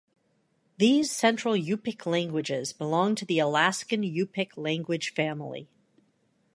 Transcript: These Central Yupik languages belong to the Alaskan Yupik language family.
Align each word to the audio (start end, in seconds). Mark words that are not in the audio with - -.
These 0.77 1.11
Central 1.11 1.53
Yupik 1.53 2.07
languages 2.07 2.73
belong 2.73 3.13
to 3.13 3.23
the 3.23 3.37
Alaskan 3.37 4.01
Yupik 4.01 4.57
language 4.57 5.13
family. 5.13 5.69